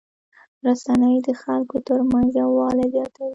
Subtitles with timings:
[0.65, 3.29] رسنۍ د خلکو ترمنځ یووالی زیاتوي.